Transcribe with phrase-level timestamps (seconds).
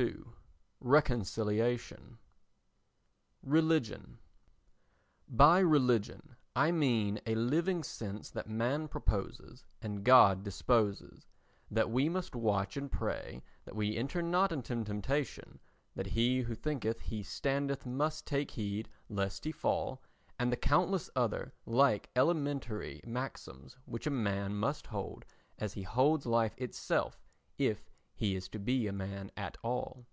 [0.00, 0.24] XXII
[0.80, 2.16] Reconciliation
[3.42, 4.18] Religion
[5.28, 11.26] BY religion I mean a living sense that man proposes and God disposes,
[11.70, 15.58] that we must watch and pray that we enter not into temptation,
[15.94, 20.00] that he who thinketh he standeth must take heed lest he fall,
[20.38, 25.26] and the countless other like elementary maxims which a man must hold
[25.58, 27.20] as he holds life itself
[27.58, 30.04] if he is to be a man at all.